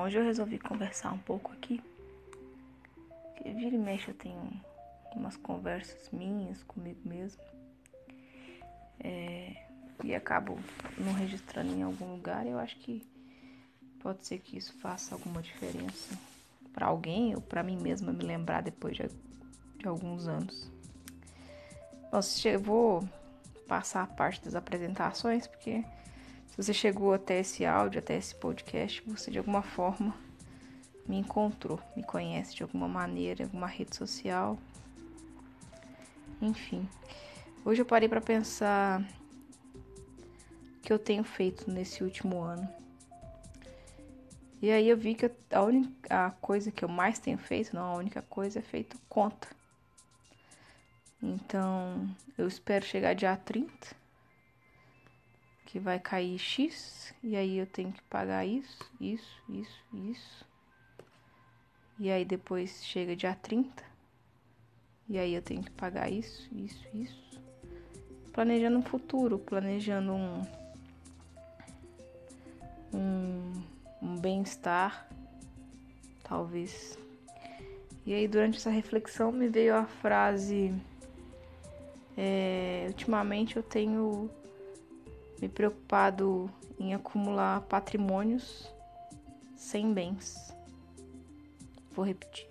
Hoje 0.00 0.18
eu 0.18 0.24
resolvi 0.24 0.58
conversar 0.58 1.12
um 1.12 1.18
pouco 1.18 1.52
aqui. 1.52 1.82
Que 3.36 3.52
vira 3.52 3.76
e 3.76 3.78
mexe 3.78 4.08
eu 4.08 4.14
tenho 4.14 4.50
umas 5.14 5.36
conversas 5.36 6.10
minhas 6.10 6.62
comigo 6.62 6.98
mesmo. 7.04 7.42
É, 8.98 9.54
e 10.02 10.14
acabo 10.14 10.58
não 10.96 11.12
registrando 11.12 11.74
em 11.74 11.82
algum 11.82 12.10
lugar. 12.12 12.46
Eu 12.46 12.58
acho 12.58 12.78
que 12.78 13.06
pode 14.00 14.26
ser 14.26 14.38
que 14.38 14.56
isso 14.56 14.72
faça 14.80 15.14
alguma 15.14 15.42
diferença 15.42 16.18
para 16.72 16.86
alguém 16.86 17.34
ou 17.34 17.42
para 17.42 17.62
mim 17.62 17.76
mesma 17.76 18.14
me 18.14 18.24
lembrar 18.24 18.62
depois 18.62 18.96
de, 18.96 19.06
de 19.76 19.86
alguns 19.86 20.26
anos. 20.26 20.72
Bom, 22.10 22.20
eu 22.46 22.60
vou 22.60 23.06
passar 23.68 24.04
a 24.04 24.06
parte 24.06 24.42
das 24.42 24.54
apresentações, 24.54 25.46
porque 25.46 25.84
se 26.52 26.62
você 26.62 26.74
chegou 26.74 27.14
até 27.14 27.40
esse 27.40 27.64
áudio, 27.64 27.98
até 27.98 28.14
esse 28.14 28.34
podcast, 28.34 29.02
você 29.06 29.30
de 29.30 29.38
alguma 29.38 29.62
forma 29.62 30.14
me 31.08 31.16
encontrou, 31.16 31.80
me 31.96 32.02
conhece 32.02 32.54
de 32.54 32.62
alguma 32.62 32.86
maneira, 32.86 33.44
alguma 33.44 33.66
rede 33.66 33.96
social. 33.96 34.58
Enfim, 36.42 36.86
hoje 37.64 37.80
eu 37.80 37.86
parei 37.86 38.06
para 38.06 38.20
pensar 38.20 39.00
o 39.00 40.80
que 40.82 40.92
eu 40.92 40.98
tenho 40.98 41.24
feito 41.24 41.70
nesse 41.70 42.04
último 42.04 42.42
ano. 42.42 42.68
E 44.60 44.70
aí 44.70 44.90
eu 44.90 44.96
vi 44.96 45.14
que 45.14 45.30
a 45.50 45.62
única 45.62 46.26
a 46.26 46.30
coisa 46.32 46.70
que 46.70 46.84
eu 46.84 46.88
mais 46.88 47.18
tenho 47.18 47.38
feito, 47.38 47.74
não 47.74 47.94
a 47.94 47.96
única 47.96 48.20
coisa, 48.20 48.58
é 48.58 48.62
feito 48.62 49.00
conta. 49.08 49.48
Então, 51.22 52.14
eu 52.36 52.46
espero 52.46 52.84
chegar 52.84 53.14
dia 53.14 53.34
30 53.38 54.01
que 55.72 55.80
vai 55.80 55.98
cair 55.98 56.38
X, 56.38 57.14
e 57.22 57.34
aí 57.34 57.56
eu 57.56 57.66
tenho 57.66 57.90
que 57.90 58.02
pagar 58.02 58.44
isso, 58.44 58.78
isso, 59.00 59.42
isso, 59.48 59.82
isso. 59.94 60.46
E 61.98 62.10
aí 62.10 62.26
depois 62.26 62.84
chega 62.84 63.16
dia 63.16 63.34
30, 63.34 63.82
e 65.08 65.18
aí 65.18 65.32
eu 65.32 65.40
tenho 65.40 65.62
que 65.62 65.70
pagar 65.70 66.12
isso, 66.12 66.46
isso, 66.54 66.86
isso. 66.92 67.40
Planejando 68.34 68.76
um 68.76 68.82
futuro, 68.82 69.38
planejando 69.38 70.12
um, 70.12 70.42
um, 72.92 73.62
um 74.02 74.16
bem-estar, 74.18 75.08
talvez. 76.22 76.98
E 78.04 78.12
aí 78.12 78.28
durante 78.28 78.58
essa 78.58 78.68
reflexão 78.68 79.32
me 79.32 79.48
veio 79.48 79.74
a 79.74 79.86
frase. 79.86 80.74
É, 82.14 82.84
ultimamente 82.88 83.56
eu 83.56 83.62
tenho 83.62 84.30
me 85.42 85.48
preocupado 85.48 86.48
em 86.78 86.94
acumular 86.94 87.62
patrimônios 87.62 88.72
sem 89.56 89.92
bens. 89.92 90.56
Vou 91.90 92.04
repetir. 92.04 92.48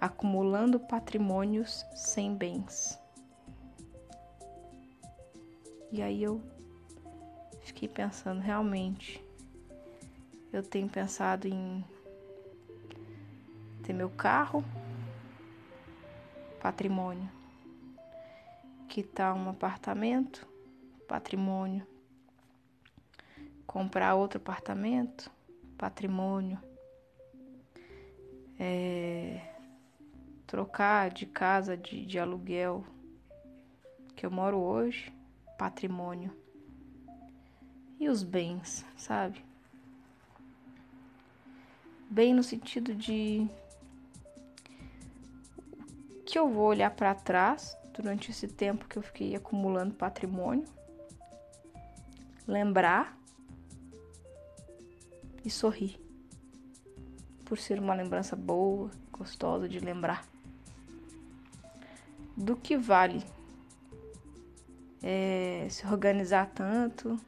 Acumulando 0.00 0.80
patrimônios 0.80 1.86
sem 1.94 2.34
bens. 2.34 2.98
E 5.92 6.02
aí 6.02 6.24
eu 6.24 6.42
fiquei 7.62 7.88
pensando, 7.88 8.40
realmente, 8.40 9.24
eu 10.52 10.64
tenho 10.64 10.88
pensado 10.88 11.46
em 11.46 11.84
ter 13.84 13.92
meu 13.92 14.10
carro, 14.10 14.64
patrimônio, 16.60 17.30
quitar 18.88 19.34
um 19.34 19.48
apartamento, 19.48 20.57
patrimônio. 21.08 21.84
Comprar 23.66 24.14
outro 24.14 24.38
apartamento, 24.38 25.30
patrimônio. 25.76 26.58
É, 28.60 29.40
trocar 30.46 31.10
de 31.10 31.26
casa 31.26 31.76
de, 31.76 32.04
de 32.04 32.18
aluguel 32.18 32.84
que 34.14 34.26
eu 34.26 34.30
moro 34.30 34.58
hoje, 34.58 35.12
patrimônio. 35.56 36.30
E 37.98 38.08
os 38.08 38.22
bens, 38.22 38.84
sabe? 38.96 39.44
Bem 42.10 42.34
no 42.34 42.42
sentido 42.42 42.94
de 42.94 43.48
que 46.24 46.38
eu 46.38 46.48
vou 46.48 46.66
olhar 46.66 46.90
para 46.90 47.14
trás 47.14 47.76
durante 47.92 48.30
esse 48.30 48.46
tempo 48.48 48.86
que 48.86 48.96
eu 48.96 49.02
fiquei 49.02 49.34
acumulando 49.34 49.94
patrimônio 49.94 50.77
lembrar 52.48 53.16
e 55.44 55.50
sorrir. 55.50 56.00
Por 57.44 57.58
ser 57.58 57.78
uma 57.78 57.94
lembrança 57.94 58.34
boa, 58.34 58.90
gostosa 59.12 59.68
de 59.68 59.78
lembrar. 59.78 60.26
Do 62.34 62.56
que 62.56 62.76
vale 62.76 63.22
é, 65.02 65.66
se 65.70 65.86
organizar 65.86 66.46
tanto, 66.54 67.20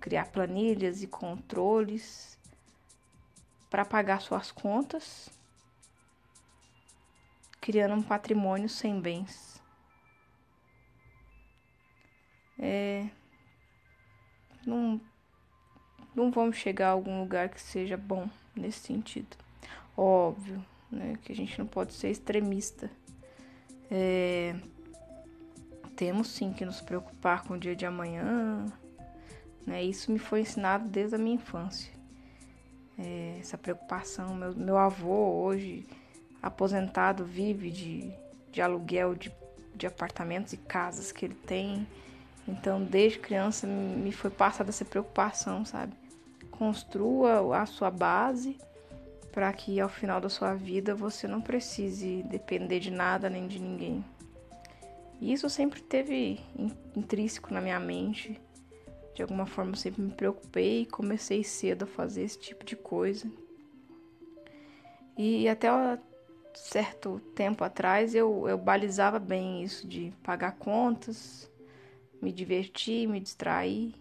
criar 0.00 0.30
planilhas 0.30 1.02
e 1.02 1.06
controles 1.06 2.38
para 3.70 3.84
pagar 3.84 4.20
suas 4.20 4.52
contas, 4.52 5.28
criando 7.60 7.94
um 7.94 8.02
patrimônio 8.02 8.68
sem 8.68 9.00
bens. 9.00 9.53
É, 12.66 13.06
não, 14.66 14.98
não 16.14 16.30
vamos 16.30 16.56
chegar 16.56 16.88
a 16.88 16.92
algum 16.92 17.20
lugar 17.20 17.50
que 17.50 17.60
seja 17.60 17.94
bom 17.94 18.26
nesse 18.56 18.78
sentido. 18.80 19.36
Óbvio, 19.94 20.64
né, 20.90 21.18
que 21.22 21.30
a 21.30 21.36
gente 21.36 21.58
não 21.58 21.66
pode 21.66 21.92
ser 21.92 22.08
extremista. 22.08 22.90
É, 23.90 24.56
temos 25.94 26.28
sim 26.28 26.54
que 26.54 26.64
nos 26.64 26.80
preocupar 26.80 27.44
com 27.44 27.52
o 27.52 27.58
dia 27.58 27.76
de 27.76 27.84
amanhã. 27.84 28.64
Né, 29.66 29.84
isso 29.84 30.10
me 30.10 30.18
foi 30.18 30.40
ensinado 30.40 30.88
desde 30.88 31.16
a 31.16 31.18
minha 31.18 31.36
infância. 31.36 31.92
É, 32.98 33.36
essa 33.40 33.58
preocupação. 33.58 34.34
Meu, 34.34 34.56
meu 34.56 34.78
avô, 34.78 35.42
hoje 35.42 35.86
aposentado, 36.42 37.26
vive 37.26 37.70
de, 37.70 38.10
de 38.50 38.62
aluguel 38.62 39.14
de, 39.14 39.30
de 39.74 39.86
apartamentos 39.86 40.54
e 40.54 40.56
casas 40.56 41.12
que 41.12 41.26
ele 41.26 41.34
tem. 41.34 41.86
Então, 42.46 42.82
desde 42.82 43.18
criança 43.18 43.66
me 43.66 44.12
foi 44.12 44.30
passada 44.30 44.70
essa 44.70 44.84
preocupação, 44.84 45.64
sabe? 45.64 45.94
Construa 46.50 47.56
a 47.56 47.66
sua 47.66 47.90
base 47.90 48.58
para 49.32 49.52
que 49.52 49.80
ao 49.80 49.88
final 49.88 50.20
da 50.20 50.28
sua 50.28 50.54
vida 50.54 50.94
você 50.94 51.26
não 51.26 51.40
precise 51.40 52.22
depender 52.24 52.78
de 52.78 52.90
nada 52.90 53.28
nem 53.28 53.48
de 53.48 53.58
ninguém. 53.58 54.04
E 55.20 55.32
isso 55.32 55.48
sempre 55.48 55.80
teve 55.80 56.40
intrínseco 56.94 57.52
na 57.52 57.60
minha 57.60 57.80
mente. 57.80 58.40
De 59.14 59.22
alguma 59.22 59.46
forma 59.46 59.72
eu 59.72 59.76
sempre 59.76 60.02
me 60.02 60.12
preocupei 60.12 60.82
e 60.82 60.86
comecei 60.86 61.42
cedo 61.42 61.84
a 61.84 61.86
fazer 61.86 62.22
esse 62.22 62.38
tipo 62.38 62.64
de 62.64 62.76
coisa. 62.76 63.26
E 65.16 65.48
até 65.48 65.68
certo 66.54 67.20
tempo 67.34 67.64
atrás 67.64 68.14
eu, 68.14 68.48
eu 68.48 68.58
balizava 68.58 69.18
bem 69.18 69.62
isso 69.62 69.86
de 69.88 70.12
pagar 70.22 70.52
contas, 70.52 71.50
me 72.24 72.32
divertir, 72.32 73.06
me 73.06 73.20
distrair, 73.20 73.94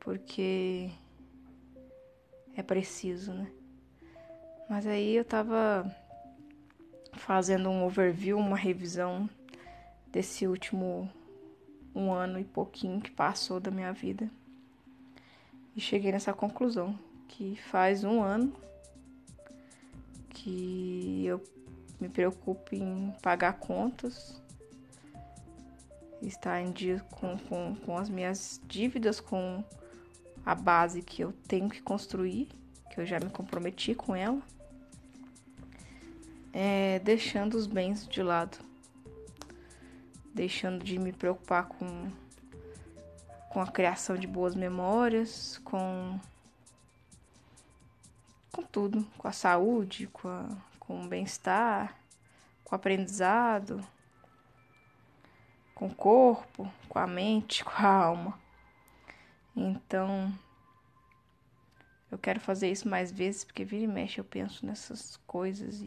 porque 0.00 0.90
é 2.56 2.62
preciso, 2.62 3.34
né? 3.34 3.52
Mas 4.66 4.86
aí 4.86 5.14
eu 5.14 5.24
tava 5.24 5.94
fazendo 7.12 7.68
um 7.68 7.84
overview, 7.84 8.38
uma 8.38 8.56
revisão 8.56 9.28
desse 10.10 10.46
último 10.46 11.10
um 11.94 12.10
ano 12.12 12.40
e 12.40 12.44
pouquinho 12.44 13.00
que 13.00 13.10
passou 13.10 13.60
da 13.60 13.70
minha 13.70 13.92
vida. 13.92 14.30
E 15.74 15.80
cheguei 15.80 16.10
nessa 16.10 16.32
conclusão 16.32 16.98
que 17.28 17.56
faz 17.68 18.04
um 18.04 18.22
ano 18.22 18.54
que 20.30 21.26
eu 21.26 21.44
me 22.00 22.08
preocupo 22.08 22.74
em 22.74 23.12
pagar 23.22 23.58
contas, 23.58 24.40
estar 26.22 26.60
em 26.60 26.70
dia 26.70 27.00
com, 27.10 27.38
com, 27.38 27.74
com 27.76 27.98
as 27.98 28.08
minhas 28.08 28.60
dívidas, 28.66 29.20
com 29.20 29.62
a 30.44 30.54
base 30.54 31.02
que 31.02 31.22
eu 31.22 31.32
tenho 31.46 31.68
que 31.68 31.82
construir, 31.82 32.48
que 32.90 33.00
eu 33.00 33.06
já 33.06 33.18
me 33.18 33.30
comprometi 33.30 33.94
com 33.94 34.14
ela, 34.14 34.40
é, 36.52 36.98
deixando 37.00 37.54
os 37.54 37.66
bens 37.66 38.06
de 38.06 38.22
lado, 38.22 38.58
deixando 40.32 40.84
de 40.84 40.98
me 40.98 41.12
preocupar 41.12 41.66
com, 41.66 42.10
com 43.50 43.60
a 43.60 43.66
criação 43.66 44.16
de 44.16 44.26
boas 44.26 44.54
memórias, 44.54 45.58
com, 45.64 46.18
com 48.52 48.62
tudo, 48.62 49.04
com 49.18 49.28
a 49.28 49.32
saúde, 49.32 50.06
com, 50.06 50.28
a, 50.28 50.48
com 50.78 51.04
o 51.04 51.08
bem-estar, 51.08 51.94
com 52.64 52.74
o 52.74 52.76
aprendizado 52.76 53.84
com 55.76 55.86
o 55.86 55.94
corpo, 55.94 56.68
com 56.88 56.98
a 56.98 57.06
mente, 57.06 57.62
com 57.64 57.70
a 57.70 57.88
alma. 57.88 58.36
Então, 59.54 60.32
Eu 62.10 62.18
quero 62.18 62.40
fazer 62.40 62.70
isso 62.70 62.88
mais 62.88 63.10
vezes, 63.12 63.44
porque 63.44 63.64
vira 63.64 63.84
e 63.84 63.86
mexe 63.86 64.18
eu 64.20 64.24
penso 64.24 64.64
nessas 64.64 65.16
coisas 65.26 65.82
e 65.82 65.86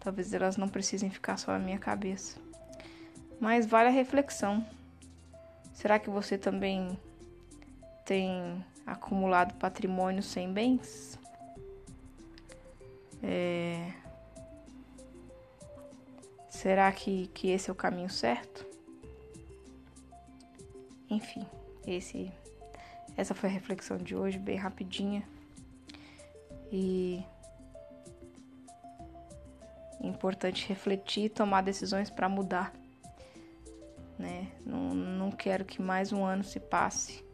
talvez 0.00 0.34
elas 0.34 0.56
não 0.56 0.68
precisem 0.68 1.08
ficar 1.08 1.36
só 1.36 1.52
na 1.52 1.58
minha 1.58 1.78
cabeça. 1.78 2.38
Mas 3.40 3.64
vale 3.64 3.88
a 3.88 3.92
reflexão. 3.92 4.66
Será 5.72 5.98
que 5.98 6.10
você 6.10 6.36
também 6.36 6.98
tem 8.04 8.64
acumulado 8.84 9.54
patrimônio 9.54 10.22
sem 10.22 10.52
bens? 10.52 11.18
É... 13.22 13.92
Será 16.50 16.90
que, 16.90 17.28
que 17.28 17.50
esse 17.50 17.70
é 17.70 17.72
o 17.72 17.76
caminho 17.76 18.10
certo? 18.10 18.57
Enfim, 21.18 21.44
esse, 21.84 22.30
essa 23.16 23.34
foi 23.34 23.48
a 23.48 23.52
reflexão 23.52 23.98
de 23.98 24.14
hoje, 24.14 24.38
bem 24.38 24.56
rapidinha. 24.56 25.28
E 26.70 27.24
é 30.00 30.06
importante 30.06 30.68
refletir 30.68 31.30
tomar 31.30 31.62
decisões 31.62 32.08
para 32.08 32.28
mudar. 32.28 32.72
Né? 34.16 34.46
Não, 34.64 34.94
não 34.94 35.32
quero 35.32 35.64
que 35.64 35.82
mais 35.82 36.12
um 36.12 36.24
ano 36.24 36.44
se 36.44 36.60
passe 36.60 37.26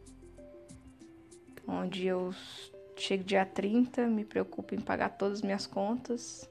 onde 1.67 2.07
eu 2.07 2.33
chego 2.97 3.23
dia 3.23 3.45
30, 3.45 4.07
me 4.07 4.25
preocupo 4.25 4.73
em 4.73 4.81
pagar 4.81 5.09
todas 5.09 5.39
as 5.39 5.43
minhas 5.43 5.67
contas 5.67 6.49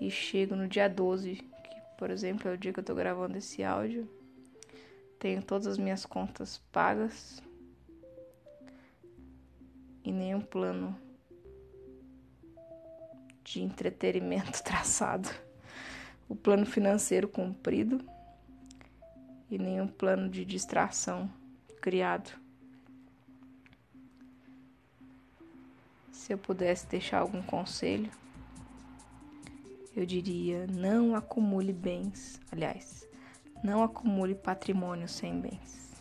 e 0.00 0.10
chego 0.10 0.56
no 0.56 0.66
dia 0.66 0.88
12, 0.88 1.36
que 1.36 1.80
por 1.98 2.10
exemplo 2.10 2.48
é 2.48 2.54
o 2.54 2.58
dia 2.58 2.72
que 2.72 2.80
eu 2.80 2.84
tô 2.84 2.94
gravando 2.94 3.36
esse 3.36 3.62
áudio 3.62 4.08
tenho 5.22 5.40
todas 5.40 5.68
as 5.68 5.78
minhas 5.78 6.04
contas 6.04 6.58
pagas 6.72 7.40
e 10.02 10.10
nenhum 10.10 10.40
plano 10.40 10.98
de 13.44 13.62
entretenimento 13.62 14.60
traçado. 14.64 15.30
O 16.28 16.34
plano 16.34 16.66
financeiro 16.66 17.28
cumprido 17.28 18.04
e 19.48 19.58
nenhum 19.58 19.86
plano 19.86 20.28
de 20.28 20.44
distração 20.44 21.30
criado. 21.80 22.36
Se 26.10 26.32
eu 26.32 26.38
pudesse 26.38 26.88
deixar 26.88 27.20
algum 27.20 27.42
conselho, 27.42 28.10
eu 29.94 30.04
diria: 30.04 30.66
não 30.66 31.14
acumule 31.14 31.72
bens. 31.72 32.40
Aliás, 32.50 33.11
não 33.62 33.82
acumule 33.82 34.34
patrimônio 34.34 35.08
sem 35.08 35.40
bens. 35.40 35.91